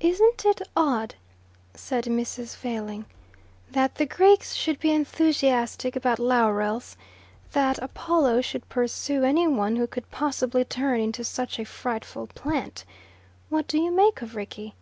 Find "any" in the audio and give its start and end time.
9.24-9.46